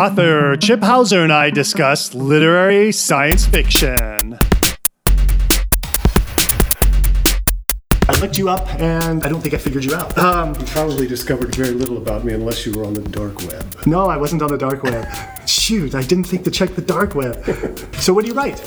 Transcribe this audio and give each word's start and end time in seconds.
Author 0.00 0.56
Chip 0.56 0.82
Houser 0.82 1.22
and 1.22 1.32
I 1.32 1.50
discuss 1.50 2.14
literary 2.14 2.92
science 2.92 3.44
fiction. 3.44 4.38
Looked 8.24 8.38
you 8.38 8.48
up, 8.48 8.66
and 8.80 9.22
I 9.22 9.28
don't 9.28 9.42
think 9.42 9.52
I 9.52 9.58
figured 9.58 9.84
you 9.84 9.94
out. 9.94 10.16
Um, 10.16 10.54
You 10.58 10.64
probably 10.68 11.06
discovered 11.06 11.54
very 11.54 11.72
little 11.72 11.98
about 11.98 12.24
me 12.24 12.32
unless 12.32 12.64
you 12.64 12.72
were 12.72 12.84
on 12.86 12.94
the 12.94 13.02
dark 13.02 13.38
web. 13.42 13.64
no, 13.86 14.06
I 14.06 14.16
wasn't 14.16 14.40
on 14.40 14.48
the 14.50 14.56
dark 14.56 14.82
web. 14.82 15.06
Shoot, 15.46 15.94
I 15.94 16.02
didn't 16.02 16.24
think 16.24 16.44
to 16.44 16.50
check 16.50 16.74
the 16.74 16.80
dark 16.80 17.14
web. 17.14 17.34
So, 18.00 18.14
what 18.14 18.22
do 18.24 18.28
you 18.28 18.34
write? 18.34 18.58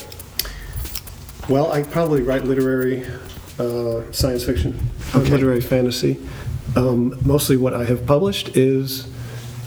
Well, 1.50 1.72
I 1.72 1.82
probably 1.82 2.22
write 2.22 2.44
literary 2.44 3.04
uh, 3.58 4.04
science 4.12 4.44
fiction, 4.44 4.78
uh, 5.16 5.20
literary 5.20 5.62
fantasy. 5.62 6.20
Um, 6.76 7.18
mostly 7.26 7.58
what 7.58 7.74
I 7.74 7.84
have 7.86 8.06
published 8.06 8.56
is 8.56 9.08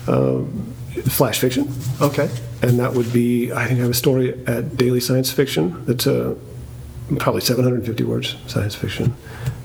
um, 0.07 0.73
flash 1.09 1.39
fiction, 1.39 1.67
Okay. 1.99 2.29
and 2.61 2.79
that 2.79 2.93
would 2.93 3.11
be 3.11 3.51
I 3.51 3.65
think 3.67 3.79
I 3.79 3.81
have 3.81 3.91
a 3.91 3.93
story 4.05 4.39
at 4.47 4.77
Daily 4.77 5.01
Science 5.01 5.31
Fiction 5.33 5.83
that's 5.85 6.07
uh, 6.07 6.35
probably 7.19 7.41
750 7.41 8.03
words 8.05 8.37
science 8.47 8.75
fiction, 8.75 9.15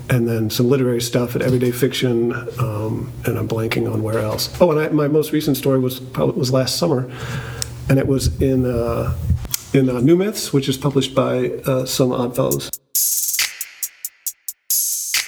and 0.08 0.28
then 0.28 0.50
some 0.50 0.68
literary 0.68 1.00
stuff 1.00 1.34
at 1.34 1.42
Everyday 1.42 1.72
Fiction, 1.72 2.32
um, 2.58 3.12
and 3.24 3.38
I'm 3.38 3.48
blanking 3.48 3.92
on 3.92 4.02
where 4.02 4.18
else. 4.18 4.54
Oh, 4.60 4.70
and 4.70 4.80
I, 4.80 4.88
my 4.88 5.08
most 5.08 5.32
recent 5.32 5.56
story 5.56 5.78
was 5.78 6.00
probably 6.00 6.38
was 6.38 6.52
last 6.52 6.76
summer, 6.76 7.10
and 7.88 7.98
it 7.98 8.06
was 8.06 8.40
in 8.40 8.64
uh, 8.66 9.16
in 9.72 9.88
uh, 9.88 10.00
New 10.00 10.16
Myths, 10.16 10.52
which 10.52 10.68
is 10.68 10.76
published 10.76 11.14
by 11.14 11.50
uh, 11.66 11.84
some 11.86 12.12
Oddfellows. 12.12 12.70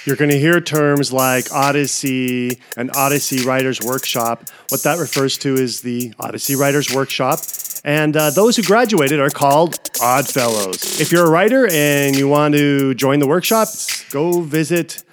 You're 0.05 0.15
going 0.15 0.31
to 0.31 0.39
hear 0.39 0.59
terms 0.61 1.11
like 1.11 1.51
Odyssey 1.51 2.59
and 2.77 2.89
Odyssey 2.95 3.45
Writers 3.45 3.79
Workshop. 3.81 4.49
What 4.69 4.81
that 4.83 4.97
refers 4.97 5.37
to 5.39 5.53
is 5.53 5.81
the 5.81 6.13
Odyssey 6.19 6.55
Writers 6.55 6.93
Workshop. 6.93 7.39
And 7.83 8.17
uh, 8.17 8.31
those 8.31 8.55
who 8.55 8.63
graduated 8.63 9.19
are 9.19 9.29
called 9.29 9.77
Odd 10.01 10.27
Fellows. 10.27 10.99
If 10.99 11.11
you're 11.11 11.25
a 11.25 11.29
writer 11.29 11.67
and 11.71 12.15
you 12.15 12.27
want 12.27 12.55
to 12.55 12.95
join 12.95 13.19
the 13.19 13.27
workshop, 13.27 13.67
go 14.11 14.41
visit 14.41 15.03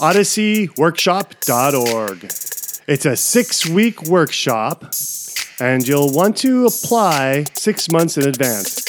odysseyworkshop.org. 0.00 2.24
It's 2.88 3.04
a 3.04 3.16
six 3.16 3.66
week 3.66 4.04
workshop, 4.04 4.94
and 5.60 5.86
you'll 5.86 6.12
want 6.12 6.36
to 6.38 6.66
apply 6.66 7.44
six 7.54 7.90
months 7.90 8.16
in 8.16 8.26
advance. 8.28 8.84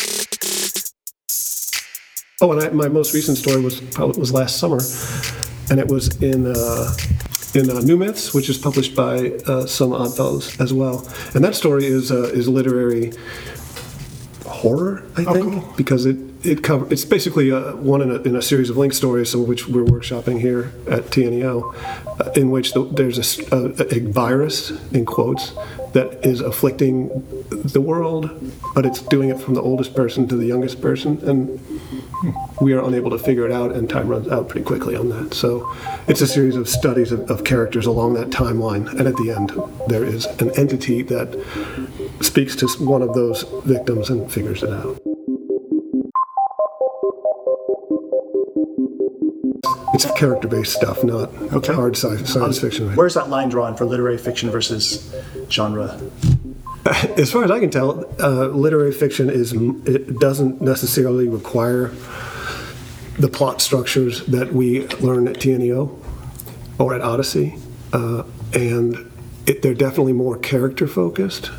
Oh, 2.40 2.52
and 2.52 2.62
I, 2.62 2.70
my 2.70 2.88
most 2.88 3.16
recent 3.16 3.36
story 3.38 3.62
was 3.62 3.82
was 3.98 4.32
last 4.32 4.60
summer, 4.60 4.80
and 5.72 5.80
it 5.80 5.88
was 5.88 6.22
in 6.22 6.46
uh, 6.46 6.94
in 7.56 7.70
uh, 7.70 7.80
New 7.82 7.98
Myths, 7.98 8.34
which 8.34 8.50
is 8.50 8.58
published 8.58 8.96
by 8.96 9.32
uh, 9.46 9.66
some 9.66 9.92
Oddfellows 9.92 10.60
as 10.60 10.74
well. 10.74 11.08
And 11.34 11.44
that 11.44 11.56
story 11.56 11.86
is 11.86 12.12
uh, 12.12 12.24
is 12.34 12.48
literary 12.48 13.14
horror, 14.48 15.04
I 15.16 15.24
think, 15.24 15.76
because 15.76 16.06
it 16.06 16.18
it 16.44 16.64
cover 16.64 16.92
it's 16.92 17.06
basically 17.06 17.52
uh, 17.52 17.76
one 17.76 18.02
in 18.02 18.12
a, 18.12 18.16
in 18.22 18.36
a 18.36 18.42
series 18.42 18.70
of 18.70 18.78
link 18.78 18.94
stories, 18.94 19.32
some 19.32 19.42
of 19.42 19.48
which 19.48 19.68
we're 19.68 19.84
workshopping 19.84 20.40
here 20.40 20.72
at 20.90 21.06
TNEO, 21.06 21.74
uh, 22.20 22.32
in 22.36 22.52
which 22.52 22.74
the, 22.74 22.86
there's 22.86 23.40
a 23.52 24.00
virus 24.12 24.72
in 24.92 25.06
quotes 25.06 25.54
that 25.94 26.26
is 26.26 26.42
afflicting 26.42 27.10
the 27.50 27.82
world, 27.82 28.30
but 28.76 28.86
it's 28.86 29.02
doing 29.02 29.30
it 29.30 29.40
from 29.40 29.56
the 29.56 29.62
oldest 29.62 29.96
person 29.96 30.28
to 30.28 30.36
the 30.36 30.46
youngest 30.46 30.82
person, 30.82 31.18
and 31.28 31.60
we 32.62 32.74
are 32.74 32.84
unable 32.84 33.10
to 33.10 33.20
figure 33.20 33.46
it 33.46 33.52
out, 33.52 33.72
and 33.72 33.90
time 33.90 34.08
runs 34.08 34.28
out 34.28 34.48
pretty 34.48 34.66
quickly 34.66 34.96
on 34.96 35.10
that. 35.10 35.34
So 35.34 35.74
it's 36.08 36.22
a 36.22 36.28
series 36.28 36.56
of 36.56 36.70
studies 36.70 37.12
of, 37.12 37.30
of 37.32 37.44
characters 37.44 37.86
along 37.86 38.14
that 38.14 38.30
timeline, 38.30 38.88
and 38.92 39.08
at 39.08 39.16
the 39.18 39.32
end, 39.32 39.52
there 39.88 40.04
is 40.04 40.26
an 40.40 40.52
entity 40.58 41.02
that 41.04 41.30
speaks 42.22 42.56
to 42.58 42.68
one 42.84 43.02
of 43.02 43.14
those 43.14 43.44
victims 43.66 44.10
and 44.10 44.32
figures 44.32 44.64
it 44.64 44.70
out. 44.72 45.00
It's 49.94 50.06
character-based 50.12 50.74
stuff, 50.74 51.04
not 51.04 51.32
Okay. 51.54 51.74
hard 51.74 51.96
sci- 51.96 52.24
science 52.26 52.60
fiction. 52.60 52.96
Where's 52.96 53.14
that 53.16 53.30
line 53.30 53.50
drawn 53.50 53.76
for 53.76 53.86
literary 53.86 54.18
fiction 54.18 54.50
versus 54.52 55.12
genre? 55.50 56.00
As 57.18 57.32
far 57.32 57.44
as 57.44 57.52
I 57.52 57.60
can 57.60 57.70
tell, 57.70 58.06
uh, 58.20 58.48
literary 58.48 58.92
fiction 58.92 59.30
is 59.30 59.54
it 59.86 60.20
doesn't 60.20 60.62
necessarily 60.62 61.28
require 61.28 61.92
the 63.18 63.28
plot 63.28 63.62
structures 63.62 64.24
that 64.28 64.54
we 64.54 64.88
learn 65.00 65.28
at 65.28 65.38
TNEO 65.38 65.90
or 66.78 66.94
at 66.94 67.02
Odyssey, 67.02 67.56
uh, 67.92 68.24
and 68.54 69.10
it, 69.48 69.64
they're 69.64 69.74
definitely 69.74 70.14
more 70.14 70.38
character 70.38 70.86
focused. 70.88 71.50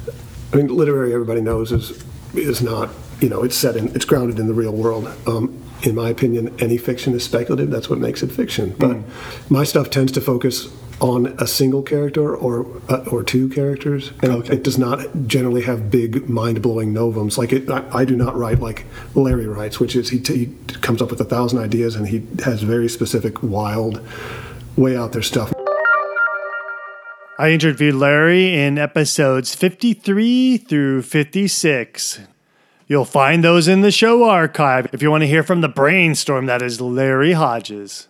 I 0.53 0.57
mean, 0.57 0.69
literary, 0.69 1.13
everybody 1.13 1.41
knows, 1.41 1.73
is 1.73 2.05
is 2.35 2.63
not 2.63 2.91
you 3.21 3.29
know 3.29 3.43
it's 3.43 3.57
set 3.57 3.77
in 3.77 3.89
it's 3.95 4.05
grounded 4.05 4.39
in 4.39 4.47
the 4.47 4.55
real 4.55 4.73
world. 4.73 5.07
Um, 5.27 5.63
in 5.83 5.95
my 5.95 6.09
opinion, 6.09 6.55
any 6.61 6.77
fiction 6.77 7.15
is 7.15 7.25
speculative. 7.25 7.71
That's 7.71 7.89
what 7.89 7.99
makes 7.99 8.23
it 8.23 8.33
fiction. 8.33 8.75
But 8.79 8.99
my 9.49 9.65
stuff 9.65 9.91
tends 9.91 10.11
to 10.13 10.21
focus 10.21 10.69
on 11.01 11.27
a 11.39 11.47
single 11.47 11.83
character 11.83 12.35
or 12.35 12.67
uh, 12.89 13.05
or 13.11 13.23
two 13.23 13.49
characters, 13.49 14.11
and 14.23 14.49
it 14.51 14.65
does 14.65 14.79
not 14.79 15.01
generally 15.27 15.63
have 15.63 15.91
big 15.91 16.29
mind 16.29 16.61
blowing 16.63 16.93
novums. 16.93 17.39
Like 17.39 17.53
it, 17.53 17.71
I, 17.71 17.85
I 17.93 18.05
do 18.05 18.17
not 18.17 18.37
write 18.37 18.61
like 18.61 18.87
Larry 19.15 19.47
writes, 19.47 19.79
which 19.79 19.95
is 19.95 20.11
he, 20.11 20.19
t- 20.19 20.47
he 20.47 20.47
comes 20.81 21.01
up 21.01 21.11
with 21.11 21.21
a 21.21 21.25
thousand 21.25 21.61
ideas 21.61 21.95
and 21.95 22.09
he 22.09 22.27
has 22.45 22.63
very 22.63 22.89
specific, 22.89 23.43
wild, 23.43 24.01
way 24.77 24.97
out 24.97 25.13
there 25.13 25.23
stuff. 25.23 25.53
I 27.41 27.53
interviewed 27.53 27.95
Larry 27.95 28.53
in 28.53 28.79
episodes 28.79 29.55
53 29.55 30.57
through 30.57 31.03
56. 31.03 32.19
You'll 32.89 33.05
find 33.05 33.45
those 33.45 33.69
in 33.69 33.81
the 33.81 33.93
show 33.93 34.25
archive 34.25 34.89
if 34.93 35.03
you 35.03 35.11
want 35.13 35.23
to 35.23 35.29
hear 35.29 35.45
from 35.45 35.61
the 35.61 35.69
brainstorm 35.69 36.47
that 36.47 36.63
is 36.63 36.81
Larry 36.81 37.35
Hodges. 37.35 38.09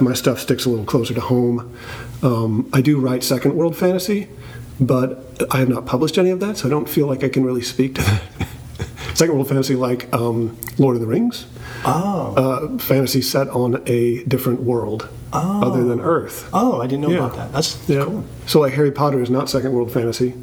My 0.00 0.12
stuff 0.12 0.40
sticks 0.40 0.64
a 0.64 0.70
little 0.70 0.84
closer 0.84 1.14
to 1.14 1.20
home. 1.20 1.76
Um, 2.24 2.68
I 2.72 2.80
do 2.80 2.98
write 2.98 3.22
second 3.22 3.54
world 3.54 3.76
fantasy, 3.76 4.26
but 4.80 5.46
I 5.52 5.58
have 5.58 5.68
not 5.68 5.86
published 5.86 6.18
any 6.18 6.30
of 6.30 6.40
that, 6.40 6.56
so 6.56 6.66
I 6.66 6.70
don't 6.70 6.88
feel 6.88 7.06
like 7.06 7.22
I 7.22 7.28
can 7.28 7.44
really 7.44 7.62
speak 7.62 7.94
to 7.94 8.02
that. 8.02 8.48
Second 9.14 9.34
world 9.34 9.48
fantasy, 9.48 9.74
like 9.76 10.12
um, 10.12 10.56
Lord 10.78 10.96
of 10.96 11.00
the 11.00 11.06
Rings, 11.06 11.46
Oh. 11.84 12.34
uh, 12.36 12.78
fantasy 12.78 13.20
set 13.22 13.48
on 13.48 13.82
a 13.86 14.24
different 14.24 14.62
world 14.62 15.08
other 15.32 15.82
than 15.84 16.00
Earth. 16.00 16.48
Oh, 16.52 16.80
I 16.80 16.86
didn't 16.86 17.02
know 17.02 17.10
Yeah. 17.10 17.26
about 17.26 17.36
that. 17.36 17.52
That's 17.52 17.76
Yeah. 17.88 18.04
cool. 18.04 18.24
So, 18.46 18.60
like 18.60 18.72
Harry 18.74 18.90
Potter 18.92 19.20
is 19.20 19.30
not 19.30 19.50
second 19.50 19.72
world 19.72 19.90
fantasy, 19.90 20.34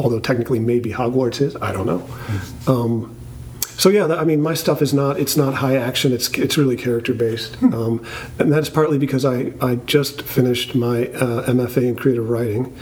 although 0.00 0.18
technically 0.20 0.58
maybe 0.58 0.90
Hogwarts 0.92 1.40
is. 1.40 1.56
I 1.62 1.72
don't 1.72 1.86
know. 1.86 2.02
Um, 2.66 3.14
so 3.78 3.88
yeah, 3.88 4.06
that, 4.06 4.18
I 4.18 4.24
mean, 4.24 4.40
my 4.42 4.54
stuff 4.54 4.82
is 4.82 4.92
not 4.92 5.18
it's 5.18 5.36
not 5.36 5.54
high 5.54 5.76
action. 5.76 6.12
It's 6.12 6.28
it's 6.38 6.58
really 6.58 6.76
character 6.76 7.14
based, 7.14 7.56
um, 7.62 8.02
and 8.38 8.52
that's 8.52 8.68
partly 8.68 8.98
because 8.98 9.24
I 9.24 9.52
I 9.60 9.76
just 9.86 10.22
finished 10.22 10.74
my 10.74 11.06
uh, 11.08 11.46
MFA 11.50 11.82
in 11.88 11.96
creative 11.96 12.28
writing 12.28 12.72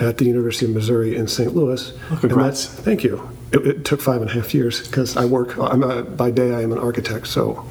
at 0.00 0.16
the 0.18 0.24
University 0.24 0.64
of 0.66 0.72
Missouri 0.72 1.14
in 1.14 1.26
St. 1.28 1.54
Louis. 1.54 1.92
And 2.08 2.20
congrats. 2.20 2.64
that's- 2.66 2.84
Thank 2.84 3.04
you. 3.04 3.28
It, 3.52 3.66
it 3.66 3.84
took 3.84 4.00
five 4.00 4.20
and 4.20 4.30
a 4.30 4.32
half 4.34 4.54
years 4.54 4.86
because 4.86 5.16
I 5.16 5.24
work. 5.24 5.56
I'm 5.58 5.82
a, 5.82 6.02
by 6.02 6.30
day 6.30 6.54
I 6.54 6.62
am 6.62 6.72
an 6.72 6.78
architect, 6.78 7.26
so 7.26 7.66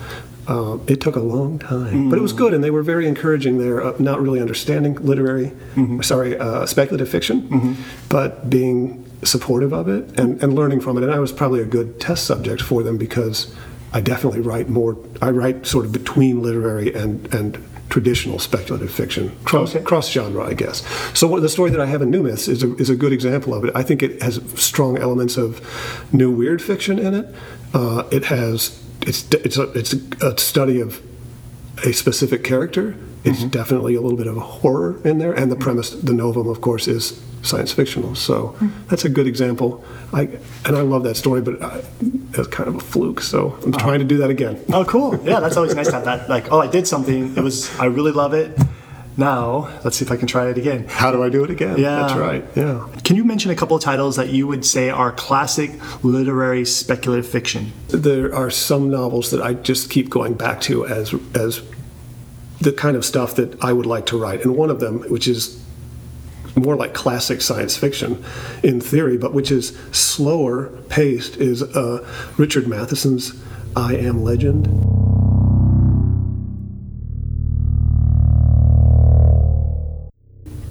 um, 0.47 0.81
it 0.88 1.00
took 1.00 1.16
a 1.16 1.19
long 1.22 1.59
time, 1.59 2.09
but 2.09 2.17
it 2.17 2.22
was 2.22 2.34
good, 2.34 2.53
and 2.53 2.63
they 2.63 2.72
were 2.72 2.81
very 2.84 3.07
encouraging 3.07 3.59
there. 3.59 3.81
Uh, 3.83 3.94
not 4.00 4.19
really 4.21 4.42
understanding 4.42 4.95
literary, 4.95 5.51
sorry, 6.01 6.38
uh, 6.38 6.65
speculative 6.65 7.07
fiction, 7.07 7.77
but 8.09 8.50
being 8.50 9.06
supportive 9.24 9.74
of 9.74 9.88
it 9.89 10.18
and, 10.19 10.42
and 10.42 10.56
learning 10.56 10.80
from 10.80 10.98
it. 10.98 11.03
And 11.03 11.12
I 11.13 11.19
was 11.19 11.31
probably 11.31 11.62
a 11.62 11.65
good 11.65 12.00
test 12.00 12.25
subject 12.25 12.62
for 12.62 12.83
them 12.83 12.98
because 12.98 13.53
I 13.94 14.01
definitely 14.01 14.39
write 14.42 14.69
more. 14.69 14.98
I 15.21 15.30
write 15.30 15.65
sort 15.68 15.86
of 15.86 15.92
between 15.92 16.42
literary 16.42 16.94
and 16.94 17.31
and 17.33 17.63
traditional 17.89 18.39
speculative 18.39 18.91
fiction, 18.91 19.31
cross, 19.45 19.75
Okay. 19.75 19.83
cross 19.83 20.09
genre, 20.12 20.44
I 20.45 20.53
guess. 20.53 20.83
So 21.18 21.27
what, 21.27 21.41
the 21.41 21.50
story 21.50 21.71
that 21.71 21.80
I 21.81 21.86
have 21.88 22.01
in 22.01 22.09
New 22.12 22.24
Myths 22.24 22.47
is 22.47 22.63
a, 22.63 22.75
is 22.75 22.89
a 22.89 22.95
good 22.95 23.12
example 23.12 23.53
of 23.53 23.65
it. 23.65 23.71
I 23.75 23.83
think 23.83 24.03
it 24.03 24.21
has 24.21 24.39
strong 24.56 24.97
elements 24.97 25.38
of 25.38 25.59
new 26.13 26.31
weird 26.31 26.62
fiction 26.62 27.00
in 27.00 27.13
it. 27.15 27.36
Uh, 27.74 28.03
it 28.12 28.25
has 28.25 28.80
it's 29.01 29.27
it's 29.33 29.57
a, 29.57 29.63
it's 29.74 29.94
a 30.21 30.38
study 30.38 30.80
of 30.81 31.01
a 31.86 31.94
specific 31.94 32.44
character. 32.44 32.95
It's 33.24 33.39
mm-hmm. 33.39 33.50
definitely 33.50 33.95
a 33.95 34.01
little 34.01 34.18
bit 34.18 34.27
of 34.27 34.38
a 34.38 34.42
horror 34.42 35.00
in 35.04 35.18
there, 35.18 35.33
and 35.33 35.51
the 35.51 35.56
premise, 35.56 35.89
the 35.89 36.13
novum, 36.13 36.48
of 36.48 36.62
course, 36.62 36.88
is 36.88 37.21
science 37.42 37.71
fictional. 37.71 38.16
So 38.16 38.50
mm-hmm. 38.50 38.88
that's 38.88 39.06
a 39.06 39.10
good 39.10 39.27
example. 39.27 39.83
I 40.13 40.30
and 40.66 40.75
I 40.75 40.81
love 40.81 41.04
that 41.04 41.16
story, 41.16 41.42
but 41.42 41.62
I, 41.62 41.81
it's 42.33 42.48
kind 42.48 42.69
of 42.69 42.75
a 42.75 42.80
fluke. 42.80 43.21
So 43.21 43.57
I'm 43.63 43.74
oh. 43.74 43.77
trying 43.77 44.00
to 44.00 44.06
do 44.06 44.18
that 44.18 44.30
again. 44.30 44.63
Oh, 44.71 44.86
cool. 44.86 45.19
Yeah, 45.24 45.39
that's 45.39 45.57
always 45.57 45.75
nice 45.75 45.88
to 45.88 45.95
have 45.95 46.06
that. 46.06 46.30
Like, 46.30 46.51
oh, 46.51 46.60
I 46.60 46.68
did 46.68 46.88
something. 46.88 47.36
It 47.38 47.42
was, 47.42 47.77
I 47.80 47.86
really 47.86 48.12
love 48.12 48.33
it. 48.33 48.57
Now, 49.18 49.68
let's 49.83 49.98
see 49.98 50.06
if 50.06 50.12
I 50.12 50.15
can 50.15 50.27
try 50.27 50.50
it 50.50 50.57
again. 50.57 50.86
How 50.88 51.12
do 51.12 51.22
I 51.22 51.30
do 51.30 51.44
it 51.44 51.50
again? 51.50 51.77
Yeah. 51.77 51.95
That's 51.98 52.13
right. 52.13 52.45
Yeah. 52.56 52.88
Can 53.04 53.18
you 53.18 53.25
mention 53.25 53.51
a 53.51 53.56
couple 53.56 53.75
of 53.75 53.83
titles 53.83 54.15
that 54.15 54.30
you 54.30 54.48
would 54.48 54.63
say 54.63 54.89
are 54.89 55.12
classic 55.12 55.72
literary 56.06 56.63
speculative 56.63 57.27
fiction? 57.27 57.74
There 57.89 58.33
are 58.33 58.50
some 58.50 58.89
novels 58.89 59.31
that 59.31 59.42
I 59.42 59.56
just 59.56 59.89
keep 59.89 60.10
going 60.10 60.36
back 60.36 60.62
to 60.62 60.86
as 60.88 61.13
as 61.36 61.62
the 62.61 62.71
kind 62.73 62.97
of 62.97 63.06
stuff 63.06 63.35
that 63.35 63.63
I 63.63 63.73
would 63.73 63.85
like 63.85 64.06
to 64.07 64.17
write, 64.17 64.44
and 64.44 64.56
one 64.56 64.69
of 64.69 64.79
them, 64.79 65.01
which 65.09 65.27
is 65.27 65.63
more 66.56 66.75
like 66.75 66.94
classic 66.94 67.41
science 67.41 67.77
fiction 67.77 68.23
in 68.63 68.81
theory, 68.81 69.17
but 69.17 69.33
which 69.33 69.51
is 69.51 69.77
slower 69.91 70.67
paced, 70.89 71.38
is 71.38 71.63
uh, 71.63 72.06
Richard 72.38 72.67
Matheson's 72.67 73.41
I 73.75 73.95
Am 73.95 74.23
Legend. 74.23 74.67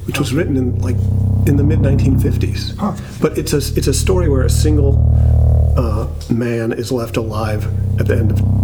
Which 0.06 0.18
was 0.18 0.32
written 0.32 0.56
in 0.56 0.78
like 0.78 0.96
in 1.46 1.56
the 1.56 1.64
mid 1.64 1.80
1950s, 1.80 3.20
but 3.20 3.38
it's 3.38 3.52
a 3.52 3.58
it's 3.58 3.86
a 3.86 3.94
story 3.94 4.28
where 4.28 4.42
a 4.42 4.50
single 4.50 4.96
uh, 5.76 6.08
man 6.32 6.72
is 6.72 6.90
left 6.90 7.16
alive 7.16 7.66
at 8.00 8.06
the 8.06 8.16
end 8.16 8.32
of 8.32 8.57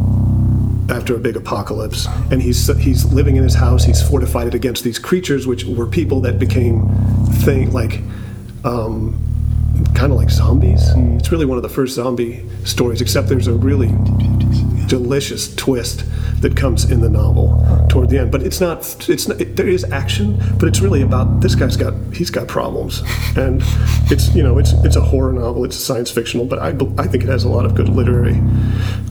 after 0.95 1.17
a 1.17 1.19
big 1.19 1.37
apocalypse, 1.37 2.07
and 2.31 2.41
he's 2.41 2.67
he's 2.79 3.05
living 3.13 3.37
in 3.37 3.43
his 3.43 3.55
house. 3.55 3.85
He's 3.85 4.01
fortified 4.01 4.47
it 4.47 4.55
against 4.55 4.85
these 4.85 4.99
creatures, 4.99 5.47
which 5.47 5.65
were 5.65 5.87
people 5.87 6.21
that 6.21 6.39
became 6.39 6.89
thing 7.45 7.73
like 7.73 8.01
um, 8.65 9.21
kind 9.95 10.13
of 10.13 10.19
like 10.19 10.31
zombies. 10.31 10.83
It's 11.19 11.33
really 11.33 11.47
one 11.47 11.59
of 11.59 11.63
the 11.63 11.69
first 11.69 11.95
zombie 11.95 12.45
stories, 12.65 13.01
except 13.01 13.29
there's 13.29 13.49
a 13.49 13.55
really 13.55 13.89
delicious 14.87 15.55
twist 15.57 16.05
that 16.41 16.57
comes 16.57 16.91
in 16.91 17.01
the 17.01 17.09
novel 17.09 17.65
toward 17.89 18.11
the 18.11 18.19
end. 18.19 18.31
But 18.31 18.43
it's 18.43 18.61
not. 18.61 19.09
It's 19.09 19.27
not, 19.27 19.41
it, 19.41 19.57
there 19.57 19.69
is 19.69 19.85
action, 19.85 20.41
but 20.59 20.69
it's 20.69 20.81
really 20.81 21.03
about 21.03 21.41
this 21.41 21.55
guy's 21.55 21.77
got 21.77 21.95
he's 22.13 22.31
got 22.31 22.47
problems, 22.47 23.03
and 23.37 23.63
it's 24.13 24.35
you 24.35 24.43
know 24.43 24.59
it's 24.59 24.73
it's 24.85 24.97
a 24.97 25.01
horror 25.01 25.33
novel. 25.33 25.65
It's 25.65 25.77
science 25.77 26.11
fictional, 26.11 26.47
but 26.47 26.61
I 26.61 26.69
I 26.99 27.07
think 27.09 27.25
it 27.25 27.29
has 27.29 27.43
a 27.45 27.49
lot 27.49 27.65
of 27.65 27.75
good 27.75 27.89
literary 27.89 28.41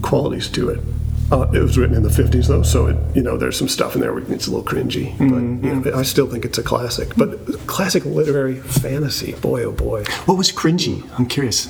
qualities 0.02 0.48
to 0.50 0.70
it. 0.70 0.80
Uh, 1.34 1.50
it 1.52 1.60
was 1.60 1.78
written 1.80 1.96
in 1.96 2.04
the 2.04 2.10
50s 2.10 2.48
though, 2.48 2.62
so 2.62 2.86
it, 2.88 2.98
you 3.16 3.22
know 3.24 3.38
there's 3.38 3.58
some 3.58 3.68
stuff 3.68 3.96
in 3.96 4.02
there 4.02 4.14
where 4.14 4.24
it's 4.32 4.46
a 4.48 4.52
little 4.52 4.64
cringy, 4.66 5.18
but 5.18 5.42
you 5.68 5.74
know, 5.92 5.98
I 5.98 6.04
still 6.04 6.28
think 6.28 6.46
it's 6.46 6.60
a 6.60 6.64
classic. 6.64 7.16
But 7.18 7.30
classic 7.66 8.06
literary 8.06 8.58
fantasy, 8.60 9.34
boy 9.34 9.64
oh 9.64 9.72
boy, 9.72 10.04
What 10.28 10.38
was 10.38 10.52
cringy? 10.52 11.04
I'm 11.18 11.26
curious. 11.26 11.70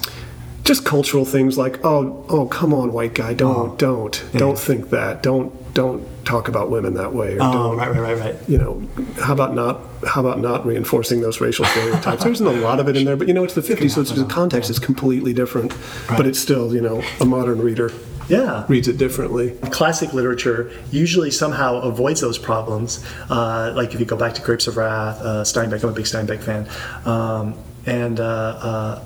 just 0.65 0.83
cultural 0.85 1.25
things 1.25 1.57
like 1.57 1.83
oh 1.85 2.25
oh 2.29 2.45
come 2.47 2.73
on 2.73 2.93
white 2.93 3.13
guy 3.15 3.33
don't 3.33 3.77
don't 3.79 4.23
don't 4.33 4.57
think 4.57 4.89
that 4.91 5.21
don't 5.23 5.51
don't 5.73 6.01
talk 6.25 6.47
about 6.47 6.69
women 6.69 6.93
that 6.93 7.13
way 7.13 7.33
or 7.35 7.39
Oh, 7.41 7.51
don't 7.53 7.77
right, 7.77 7.91
right, 7.91 7.99
right, 7.99 8.17
right. 8.19 8.35
you 8.47 8.57
know 8.57 8.81
how 9.21 9.33
about 9.33 9.53
not 9.55 9.81
how 10.07 10.21
about 10.21 10.39
not 10.39 10.65
reinforcing 10.65 11.19
those 11.19 11.41
racial 11.41 11.65
stereotypes 11.65 12.23
there's 12.23 12.39
a 12.39 12.49
lot 12.49 12.79
of 12.79 12.87
it 12.87 12.95
in 12.95 13.03
there 13.03 13.17
but 13.17 13.27
you 13.27 13.33
know 13.33 13.43
it's 13.43 13.55
the 13.55 13.61
50s 13.61 13.91
so 13.91 14.01
it's, 14.01 14.11
the 14.11 14.23
context 14.25 14.69
is 14.69 14.79
completely 14.79 15.33
different 15.33 15.75
but 16.07 16.25
it's 16.25 16.39
still 16.39 16.73
you 16.73 16.79
know 16.81 17.03
a 17.19 17.25
modern 17.25 17.59
reader 17.61 17.91
Yeah. 18.29 18.65
reads 18.67 18.87
it 18.87 18.97
differently 18.97 19.51
Classic 19.71 20.13
literature 20.13 20.71
usually 20.91 21.31
somehow 21.31 21.81
avoids 21.81 22.21
those 22.21 22.37
problems. 22.37 23.03
Uh, 23.29 23.73
like 23.75 23.93
if 23.93 23.99
you 23.99 24.05
go 24.05 24.15
back 24.17 24.33
to 24.35 24.41
Grapes 24.41 24.67
of 24.67 24.77
Wrath, 24.77 25.19
uh, 25.21 25.43
Steinbeck, 25.43 25.83
I'm 25.83 25.89
a 25.89 25.93
big 25.93 26.05
Steinbeck 26.05 26.41
fan. 26.41 26.67
Um, 27.05 27.55
and, 27.85 28.19
uh, 28.19 28.23
uh, 28.23 29.03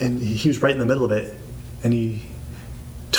and 0.00 0.22
he 0.22 0.48
was 0.48 0.62
right 0.62 0.72
in 0.72 0.78
the 0.78 0.86
middle 0.86 1.04
of 1.04 1.12
it. 1.12 1.36
And 1.84 1.92
he 1.92 2.22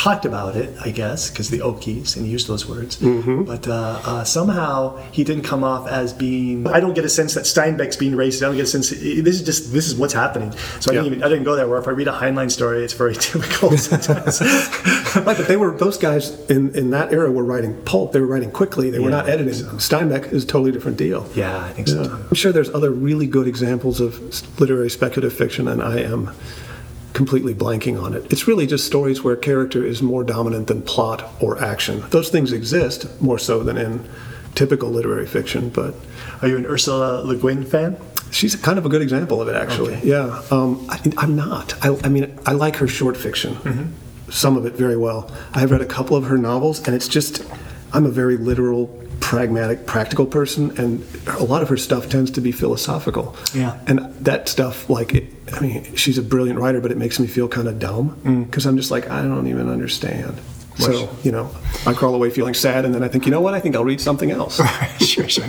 talked 0.04 0.26
about 0.26 0.56
it, 0.56 0.70
I 0.84 0.90
guess, 0.92 1.30
because 1.30 1.50
the 1.50 1.60
Okies, 1.60 2.16
and 2.18 2.26
he 2.26 2.32
used 2.32 2.48
those 2.48 2.68
words. 2.68 2.98
But 2.98 3.68
uh, 3.68 4.02
uh, 4.06 4.24
somehow 4.26 4.98
he 5.12 5.24
didn't 5.24 5.44
come 5.44 5.64
off 5.64 5.88
as 5.88 6.12
being. 6.14 6.68
I 6.68 6.80
don't 6.82 6.94
get 6.94 7.06
a 7.06 7.10
sense 7.10 7.34
that 7.36 7.46
Steinbeck's 7.46 7.96
being 7.96 8.14
racist. 8.14 8.44
I 8.44 8.48
don't 8.48 8.56
get 8.58 8.64
a 8.64 8.68
sense. 8.68 8.90
This 8.90 9.36
is 9.40 9.44
just 9.44 9.72
this 9.72 9.88
is 9.88 9.96
what's 9.96 10.14
happening. 10.14 10.52
So 10.82 10.92
I 10.92 10.96
Yeah. 10.96 11.02
didn't 11.02 11.06
even 11.14 11.24
I 11.24 11.30
didn't 11.30 11.46
go 11.46 11.56
there. 11.56 11.68
Where 11.70 11.80
if 11.80 11.88
I 11.88 11.92
read 11.92 12.08
a 12.10 12.12
Heinlein 12.12 12.52
story, 12.52 12.84
it's 12.84 12.94
very 12.94 13.16
typical 13.28 13.78
sometimes. 13.78 14.42
right 14.42 15.26
but 15.26 15.38
they 15.48 15.56
were 15.58 15.72
those 15.78 15.98
guys 15.98 16.24
in 16.50 16.76
in 16.76 16.90
that 16.92 17.14
era 17.14 17.32
were 17.32 17.44
writing 17.44 17.74
pulp 17.86 18.12
they 18.14 18.20
were 18.20 18.28
writing 18.28 18.52
quickly 18.52 18.90
they 18.90 19.00
were 19.00 19.10
Yeah. 19.12 19.18
not 19.22 19.30
editing 19.30 19.54
steinbeck 19.78 20.34
is 20.34 20.44
a 20.44 20.48
totally 20.48 20.72
different 20.72 20.98
deal 20.98 21.22
yeah, 21.36 21.60
I 21.64 21.72
think 21.76 21.88
so. 21.88 22.02
Yeah. 22.04 22.18
I'm 22.30 22.36
sure 22.36 22.52
there's 22.52 22.70
other 22.80 22.92
really 22.92 23.28
good 23.28 23.48
examples 23.48 24.00
of 24.02 24.10
literary 24.60 24.90
speculative 24.90 25.34
fiction, 25.34 25.68
and 25.68 25.82
I 25.82 26.00
am 26.00 26.32
completely 27.14 27.54
blanking 27.54 28.02
on 28.02 28.14
it. 28.14 28.32
It's 28.32 28.48
really 28.48 28.66
just 28.68 28.86
stories 28.86 29.24
where 29.24 29.36
character 29.36 29.86
is 29.86 30.02
more 30.02 30.24
dominant 30.24 30.68
than 30.68 30.82
plot 30.82 31.32
or 31.40 31.62
action. 31.64 32.04
Those 32.10 32.30
things 32.30 32.52
exist 32.52 33.06
more 33.22 33.38
so 33.40 33.64
than 33.64 33.78
in 33.78 34.08
typical 34.56 34.90
literary 34.90 35.26
fiction, 35.28 35.70
but 35.70 35.94
Are 36.42 36.48
you 36.48 36.58
an 36.58 36.66
Ursula 36.66 37.22
Le 37.24 37.36
Guin 37.36 37.64
fan? 37.66 37.98
she's 38.32 38.56
kind 38.56 38.80
of 38.80 38.86
a 38.86 38.90
good 38.90 39.02
example 39.04 39.42
of 39.42 39.48
it, 39.48 39.56
actually. 39.56 40.00
Yeah, 40.04 40.42
um, 40.50 40.86
I, 40.90 41.00
I'm 41.18 41.36
not. 41.36 41.76
I, 41.86 41.96
I 42.04 42.10
mean, 42.10 42.38
I 42.48 42.54
like 42.54 42.78
her 42.78 42.88
short 42.88 43.16
fiction, 43.16 43.94
some 44.30 44.58
of 44.58 44.66
it 44.66 44.74
very 44.74 44.98
well. 44.98 45.30
I 45.54 45.60
have 45.60 45.70
read 45.70 45.82
a 45.82 45.86
couple 45.86 46.18
of 46.18 46.24
her 46.26 46.38
novels, 46.38 46.86
and 46.88 46.96
it's 46.96 47.08
just, 47.08 47.46
I'm 47.94 48.06
a 48.08 48.10
very 48.10 48.38
literal, 48.38 48.88
pragmatic, 49.24 49.86
practical 49.88 50.26
person, 50.26 50.78
and 50.78 51.02
a 51.28 51.44
lot 51.46 51.62
of 51.64 51.70
her 51.70 51.78
stuff 51.78 52.10
tends 52.10 52.30
to 52.30 52.42
be 52.42 52.52
philosophical. 52.52 53.34
Yeah. 53.54 53.80
And 53.88 54.00
that 54.26 54.50
stuff, 54.50 54.90
like, 54.90 55.16
it, 55.16 55.30
I 55.54 55.62
mean, 55.62 55.96
she's 55.96 56.18
a 56.18 56.22
brilliant 56.22 56.60
writer, 56.60 56.82
but 56.82 56.92
it 56.92 56.98
makes 56.98 57.22
me 57.22 57.28
feel 57.28 57.48
kind 57.48 57.70
of 57.70 57.80
dumb 57.80 58.20
mm. 58.26 58.46
because 58.46 58.66
I'm 58.66 58.76
just 58.76 58.92
like, 58.92 59.10
I 59.10 59.22
don't 59.22 59.48
even 59.48 59.70
understand. 59.70 60.42
So, 60.76 61.10
you 61.24 61.32
know, 61.32 61.50
I 61.88 61.94
crawl 61.94 62.14
away 62.16 62.32
feeling 62.32 62.54
sad, 62.54 62.84
and 62.84 62.94
then 62.94 63.02
I 63.02 63.08
think, 63.08 63.26
you 63.26 63.32
know 63.32 63.40
what? 63.40 63.54
I 63.54 63.62
think 63.62 63.78
I'll 63.78 63.86
read 63.86 64.02
something 64.02 64.30
else. 64.30 64.60
sure, 65.00 65.30
sure. 65.30 65.46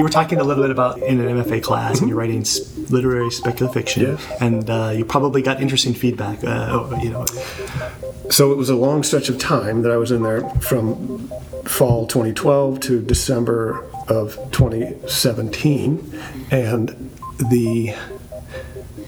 You 0.00 0.04
were 0.04 0.08
talking 0.08 0.40
a 0.40 0.44
little 0.44 0.64
bit 0.64 0.70
about 0.70 1.02
in 1.02 1.20
an 1.20 1.42
MFA 1.44 1.62
class, 1.62 2.00
and 2.00 2.08
you're 2.08 2.16
writing 2.16 2.42
literary 2.88 3.30
speculative 3.30 3.74
fiction, 3.74 4.02
Yes. 4.04 4.26
and 4.40 4.70
uh, 4.70 4.94
you 4.96 5.04
probably 5.04 5.42
got 5.42 5.60
interesting 5.60 5.92
feedback. 5.92 6.42
Uh, 6.42 6.98
you 7.02 7.10
know, 7.10 7.26
So 8.30 8.50
it 8.50 8.56
was 8.56 8.70
a 8.70 8.76
long 8.76 9.02
stretch 9.02 9.28
of 9.28 9.36
time 9.36 9.82
that 9.82 9.92
I 9.92 9.98
was 9.98 10.10
in 10.10 10.22
there 10.22 10.48
from 10.60 11.28
fall 11.66 12.06
2012 12.06 12.80
to 12.80 13.02
December 13.02 13.84
of 14.08 14.36
2017. 14.52 16.18
And 16.50 16.88
the 17.50 17.94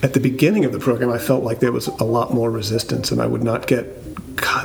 at 0.02 0.12
the 0.12 0.20
beginning 0.20 0.66
of 0.66 0.72
the 0.72 0.78
program, 0.78 1.10
I 1.10 1.16
felt 1.16 1.42
like 1.42 1.60
there 1.60 1.72
was 1.72 1.86
a 1.86 2.04
lot 2.04 2.34
more 2.34 2.50
resistance, 2.50 3.10
and 3.10 3.22
I 3.22 3.26
would 3.26 3.42
not 3.42 3.66
get 3.66 3.86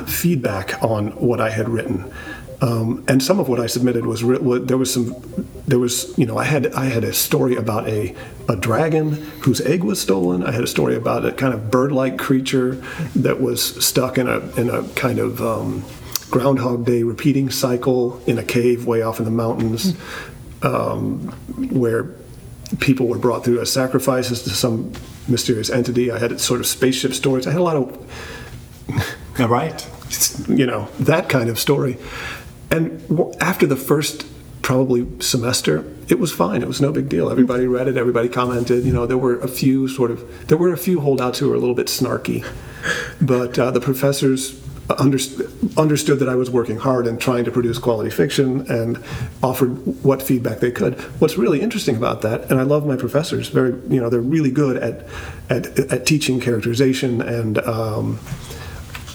feedback 0.06 0.82
on 0.82 1.08
what 1.12 1.40
I 1.40 1.48
had 1.48 1.70
written. 1.70 2.12
Um, 2.60 3.04
and 3.06 3.22
some 3.22 3.38
of 3.38 3.48
what 3.48 3.60
I 3.60 3.66
submitted 3.66 4.04
was 4.04 4.24
re- 4.24 4.58
there 4.58 4.76
was 4.76 4.92
some 4.92 5.14
there 5.68 5.78
was 5.78 6.16
you 6.18 6.26
know 6.26 6.38
I 6.38 6.44
had 6.44 6.72
I 6.74 6.86
had 6.86 7.04
a 7.04 7.12
story 7.12 7.54
about 7.54 7.88
a 7.88 8.16
a 8.48 8.56
dragon 8.56 9.12
whose 9.42 9.60
egg 9.60 9.84
was 9.84 10.00
stolen. 10.00 10.42
I 10.42 10.50
had 10.50 10.64
a 10.64 10.66
story 10.66 10.96
about 10.96 11.24
a 11.24 11.30
kind 11.30 11.54
of 11.54 11.70
bird-like 11.70 12.18
creature 12.18 12.82
that 13.14 13.40
was 13.40 13.84
stuck 13.84 14.18
in 14.18 14.26
a 14.26 14.40
in 14.56 14.70
a 14.70 14.82
kind 14.94 15.20
of 15.20 15.40
um, 15.40 15.84
Groundhog 16.30 16.84
Day 16.84 17.04
repeating 17.04 17.48
cycle 17.48 18.20
in 18.26 18.38
a 18.38 18.44
cave 18.44 18.86
way 18.86 19.02
off 19.02 19.20
in 19.20 19.24
the 19.24 19.30
mountains, 19.30 19.94
um, 20.62 21.28
where 21.70 22.10
people 22.80 23.06
were 23.06 23.18
brought 23.18 23.44
through 23.44 23.60
as 23.60 23.72
sacrifices 23.72 24.42
to 24.42 24.50
some 24.50 24.92
mysterious 25.28 25.70
entity. 25.70 26.10
I 26.10 26.18
had 26.18 26.40
sort 26.40 26.58
of 26.58 26.66
spaceship 26.66 27.14
stories. 27.14 27.46
I 27.46 27.52
had 27.52 27.60
a 27.60 27.64
lot 27.64 27.76
of 27.76 29.38
right? 29.38 29.88
you 30.48 30.66
know 30.66 30.88
that 30.98 31.28
kind 31.28 31.50
of 31.50 31.60
story 31.60 31.98
and 32.70 33.36
after 33.40 33.66
the 33.66 33.76
first 33.76 34.26
probably 34.62 35.06
semester 35.20 35.84
it 36.08 36.18
was 36.18 36.32
fine. 36.32 36.62
It 36.62 36.68
was 36.68 36.80
no 36.80 36.90
big 36.90 37.08
deal. 37.08 37.30
Everybody 37.30 37.66
read 37.66 37.86
it. 37.86 37.96
Everybody 37.96 38.28
commented. 38.28 38.84
You 38.84 38.92
know 38.92 39.06
there 39.06 39.18
were 39.18 39.38
a 39.40 39.48
few 39.48 39.88
sort 39.88 40.10
of 40.10 40.48
there 40.48 40.58
were 40.58 40.72
a 40.72 40.78
few 40.78 41.00
holdouts 41.00 41.38
who 41.38 41.48
were 41.48 41.54
a 41.54 41.58
little 41.58 41.74
bit 41.74 41.86
snarky. 41.86 42.46
But 43.20 43.58
uh, 43.58 43.70
the 43.70 43.80
professors 43.80 44.58
underst- 44.88 45.76
understood 45.76 46.18
that 46.20 46.28
I 46.28 46.34
was 46.34 46.50
working 46.50 46.78
hard 46.78 47.06
and 47.06 47.20
trying 47.20 47.44
to 47.44 47.50
produce 47.50 47.78
quality 47.78 48.10
fiction 48.10 48.70
and 48.70 49.02
offered 49.42 49.70
what 50.02 50.22
feedback 50.22 50.60
they 50.60 50.70
could. 50.70 50.94
What's 51.20 51.36
really 51.36 51.60
interesting 51.60 51.96
about 51.96 52.22
that, 52.22 52.50
and 52.50 52.58
I 52.58 52.62
love 52.62 52.86
my 52.86 52.96
professors, 52.96 53.48
very 53.48 53.72
you 53.88 54.00
know 54.00 54.08
they're 54.08 54.20
really 54.20 54.50
good 54.50 54.76
at 54.78 55.06
at, 55.50 55.78
at 55.92 56.06
teaching 56.06 56.40
characterization 56.40 57.20
and 57.20 57.58
um, 57.58 58.18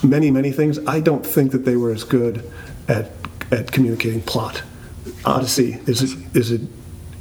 many 0.02 0.30
many 0.30 0.52
things. 0.52 0.78
I 0.86 1.00
don't 1.00 1.26
think 1.26 1.50
that 1.52 1.64
they 1.64 1.76
were 1.76 1.92
as 1.92 2.04
good 2.04 2.48
at 2.86 3.10
at 3.50 3.72
communicating 3.72 4.22
plot. 4.22 4.62
Odyssey 5.24 5.80
is 5.86 6.14
a, 6.14 6.38
is 6.38 6.52
a, 6.52 6.56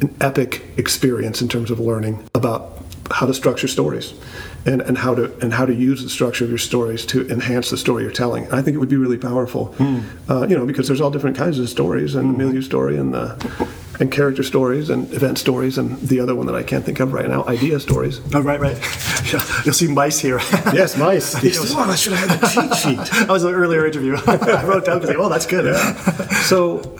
an 0.01 0.15
epic 0.21 0.63
experience 0.77 1.41
in 1.41 1.47
terms 1.47 1.71
of 1.71 1.79
learning 1.79 2.27
about 2.33 2.79
how 3.11 3.25
to 3.25 3.33
structure 3.33 3.67
stories 3.67 4.13
and, 4.65 4.81
and 4.81 4.97
how 4.97 5.13
to 5.13 5.37
and 5.41 5.53
how 5.53 5.65
to 5.65 5.73
use 5.73 6.01
the 6.03 6.09
structure 6.09 6.45
of 6.45 6.49
your 6.49 6.57
stories 6.57 7.05
to 7.05 7.27
enhance 7.29 7.69
the 7.69 7.77
story 7.77 8.03
you're 8.03 8.11
telling. 8.11 8.49
I 8.51 8.61
think 8.61 8.75
it 8.75 8.79
would 8.79 8.89
be 8.89 8.95
really 8.95 9.17
powerful, 9.17 9.75
uh, 10.29 10.47
you 10.47 10.57
know, 10.57 10.65
because 10.65 10.87
there's 10.87 11.01
all 11.01 11.11
different 11.11 11.37
kinds 11.37 11.59
of 11.59 11.69
stories 11.69 12.15
and 12.15 12.33
the 12.33 12.37
milieu 12.37 12.61
story 12.61 12.97
and 12.97 13.13
the 13.13 13.35
and 13.99 14.11
character 14.11 14.43
stories 14.43 14.89
and 14.89 15.11
event 15.13 15.37
stories, 15.37 15.77
and 15.77 15.99
the 15.99 16.19
other 16.19 16.33
one 16.35 16.47
that 16.47 16.55
I 16.55 16.63
can't 16.63 16.83
think 16.83 16.99
of 16.99 17.13
right 17.13 17.27
now, 17.27 17.45
idea 17.45 17.79
stories. 17.79 18.19
Oh, 18.33 18.41
right, 18.41 18.59
right. 18.59 18.77
You'll 19.65 19.73
see 19.73 19.87
mice 19.87 20.19
here. 20.19 20.39
Yes, 20.73 20.97
mice. 20.97 21.33
Yes. 21.43 21.75
I 21.75 21.95
should 21.95 22.13
have 22.13 22.29
had 22.29 22.39
the 22.41 22.47
cheat 22.47 22.75
sheet. 22.77 22.97
that 23.19 23.29
was 23.29 23.43
an 23.43 23.53
earlier 23.53 23.85
interview. 23.85 24.15
I 24.27 24.63
wrote 24.65 24.85
down 24.85 24.99
because, 24.99 25.15
oh, 25.17 25.29
that's 25.29 25.45
good. 25.45 25.75
So, 26.45 26.97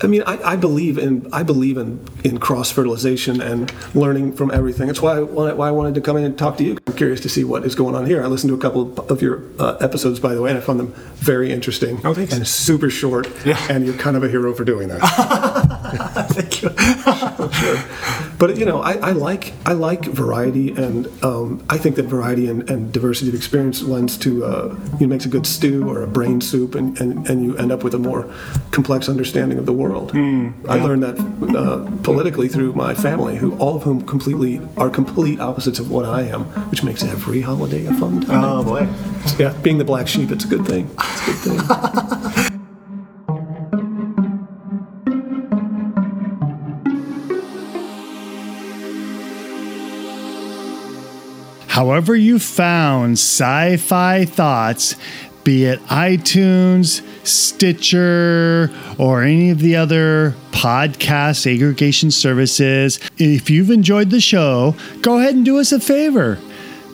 I 0.00 0.08
mean, 0.08 0.24
I, 0.26 0.36
I 0.42 0.56
believe 0.56 0.98
in 0.98 1.28
I 1.32 1.44
believe 1.44 1.76
in, 1.76 2.04
in 2.24 2.38
cross 2.38 2.72
fertilization 2.72 3.40
and 3.40 3.72
learning 3.94 4.32
from 4.32 4.50
everything. 4.50 4.88
That's 4.88 5.00
why 5.00 5.18
I, 5.18 5.20
wanted, 5.20 5.56
why 5.56 5.68
I 5.68 5.70
wanted 5.70 5.94
to 5.94 6.00
come 6.00 6.16
in 6.16 6.24
and 6.24 6.36
talk 6.36 6.56
to 6.56 6.64
you. 6.64 6.76
I'm 6.88 6.94
curious 6.94 7.20
to 7.20 7.28
see 7.28 7.44
what 7.44 7.64
is 7.64 7.76
going 7.76 7.94
on 7.94 8.06
here. 8.06 8.20
I 8.20 8.26
listened 8.26 8.48
to 8.50 8.56
a 8.56 8.60
couple 8.60 8.98
of 9.08 9.22
your 9.22 9.44
uh, 9.60 9.76
episodes, 9.80 10.18
by 10.18 10.34
the 10.34 10.42
way, 10.42 10.50
and 10.50 10.58
I 10.58 10.60
found 10.62 10.80
them 10.80 10.92
very 11.14 11.52
interesting 11.52 12.00
Oh, 12.04 12.14
thanks. 12.14 12.32
and 12.32 12.48
super 12.48 12.90
short. 12.90 13.28
Yeah. 13.46 13.64
And 13.70 13.86
you're 13.86 13.94
kind 13.94 14.16
of 14.16 14.24
a 14.24 14.28
hero 14.28 14.52
for 14.54 14.64
doing 14.64 14.88
that. 14.88 15.00
Thank 16.32 16.62
you. 16.62 16.70
But 18.42 18.56
you 18.56 18.64
know, 18.64 18.80
I, 18.82 18.94
I 18.94 19.12
like 19.12 19.52
I 19.64 19.72
like 19.72 20.04
variety, 20.04 20.72
and 20.72 21.06
um, 21.22 21.64
I 21.70 21.78
think 21.78 21.94
that 21.94 22.06
variety 22.06 22.48
and, 22.48 22.68
and 22.68 22.92
diversity 22.92 23.28
of 23.28 23.36
experience 23.36 23.82
lends 23.82 24.18
to 24.18 24.44
uh, 24.44 24.76
you 24.98 25.06
makes 25.06 25.24
a 25.24 25.28
good 25.28 25.46
stew 25.46 25.88
or 25.88 26.02
a 26.02 26.08
brain 26.08 26.40
soup, 26.40 26.74
and, 26.74 27.00
and, 27.00 27.24
and 27.28 27.44
you 27.44 27.56
end 27.56 27.70
up 27.70 27.84
with 27.84 27.94
a 27.94 28.00
more 28.00 28.28
complex 28.72 29.08
understanding 29.08 29.58
of 29.58 29.66
the 29.66 29.72
world. 29.72 30.10
I 30.68 30.82
learned 30.82 31.04
that 31.04 31.20
uh, 31.56 31.88
politically 32.02 32.48
through 32.48 32.72
my 32.72 32.94
family, 32.96 33.36
who 33.36 33.56
all 33.58 33.76
of 33.76 33.84
whom 33.84 34.04
completely 34.04 34.60
are 34.76 34.90
complete 34.90 35.38
opposites 35.38 35.78
of 35.78 35.92
what 35.92 36.04
I 36.04 36.22
am, 36.22 36.42
which 36.72 36.82
makes 36.82 37.04
every 37.04 37.42
holiday 37.42 37.86
a 37.86 37.94
fun 37.94 38.22
time. 38.22 38.42
Oh, 38.42 38.64
boy. 38.64 38.88
yeah, 39.38 39.56
being 39.62 39.78
the 39.78 39.84
black 39.84 40.08
sheep, 40.08 40.32
it's 40.32 40.44
a 40.44 40.48
good 40.48 40.66
thing. 40.66 40.90
It's 40.98 41.46
a 41.46 41.48
good 41.48 41.60
thing. 41.60 42.32
However, 51.82 52.14
you 52.14 52.38
found 52.38 53.14
sci 53.14 53.76
fi 53.76 54.24
thoughts, 54.24 54.94
be 55.42 55.64
it 55.64 55.80
iTunes, 55.86 57.02
Stitcher, 57.26 58.70
or 58.98 59.24
any 59.24 59.50
of 59.50 59.58
the 59.58 59.74
other 59.74 60.36
podcast 60.52 61.52
aggregation 61.52 62.12
services, 62.12 63.00
if 63.18 63.50
you've 63.50 63.72
enjoyed 63.72 64.10
the 64.10 64.20
show, 64.20 64.76
go 65.00 65.18
ahead 65.18 65.34
and 65.34 65.44
do 65.44 65.58
us 65.58 65.72
a 65.72 65.80
favor. 65.80 66.38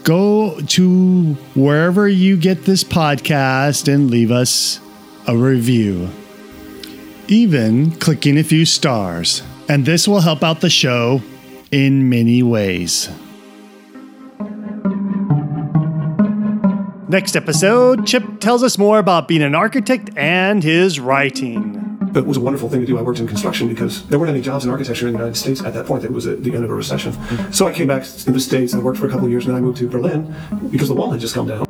Go 0.05 0.59
to 0.59 1.35
wherever 1.55 2.09
you 2.09 2.39
get 2.39 2.65
this 2.65 2.83
podcast 2.83 3.93
and 3.93 4.11
leave 4.11 4.31
us 4.31 4.81
a 5.27 5.37
review, 5.37 6.09
even 7.29 7.91
clicking 7.91 8.39
a 8.39 8.43
few 8.43 8.65
stars. 8.65 9.43
And 9.69 9.85
this 9.85 10.09
will 10.09 10.21
help 10.21 10.43
out 10.43 10.63
the 10.63 10.71
show 10.71 11.21
in 11.71 12.09
many 12.09 12.43
ways. 12.43 13.11
Next 17.09 17.37
episode, 17.37 18.07
Chip 18.07 18.39
tells 18.39 18.63
us 18.63 18.77
more 18.77 18.99
about 18.99 19.29
being 19.29 19.41
an 19.41 19.55
architect 19.55 20.11
and 20.15 20.63
his 20.63 21.01
writing. 21.01 21.99
It 22.15 22.27
was 22.27 22.37
a 22.37 22.41
wonderful 22.41 22.69
thing 22.69 22.81
to 22.81 22.87
do. 22.87 22.99
I 22.99 23.03
worked 23.03 23.19
in 23.19 23.27
construction 23.27 23.67
because 23.67 24.07
there 24.09 24.19
weren't 24.19 24.31
any 24.31 24.43
jobs 24.43 24.67
in 24.67 24.71
architecture 24.71 25.07
in 25.07 25.15
the 25.15 25.19
United 25.19 25.39
States 25.39 25.63
at 25.63 25.73
that 25.73 25.87
point. 25.87 26.05
It 26.05 26.13
was 26.13 26.27
at 26.27 26.45
the 26.45 26.55
end 26.55 26.65
of 26.65 26.71
a 26.71 26.75
recession. 26.75 27.15
So 27.51 27.67
I 27.67 27.73
came 27.73 27.87
back 27.87 28.05
to 28.05 28.31
the 28.31 28.41
States 28.41 28.75
and 28.75 28.83
worked 28.83 28.99
for 28.99 29.07
a 29.07 29.11
couple 29.11 29.25
of 29.25 29.31
years, 29.31 29.47
and 29.47 29.55
then 29.55 29.63
I 29.63 29.65
moved 29.65 29.79
to 29.79 29.89
Berlin 29.89 30.35
because 30.71 30.89
the 30.89 30.95
wall 30.95 31.11
had 31.11 31.21
just 31.21 31.35
come 31.35 31.49
down. 31.49 31.68